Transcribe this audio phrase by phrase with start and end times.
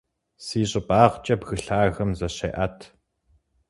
[0.45, 2.77] Си щӀыбагъкӀэ бгы лъагэм зыщеӀэт.